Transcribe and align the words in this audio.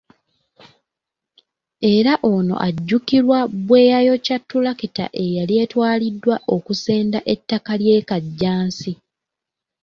Era 1.93 2.13
ono 2.33 2.55
ajjukirwa 2.67 3.39
bwe 3.67 3.81
yayokya 3.91 4.37
tulakita 4.49 5.05
eyali 5.23 5.55
etwaliddwa 5.63 6.35
okusenda 6.55 7.19
ettaka 7.33 7.71
ly'e 7.81 7.99
Kajjansi. 8.09 8.91